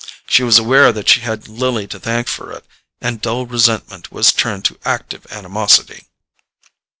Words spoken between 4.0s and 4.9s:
was turned to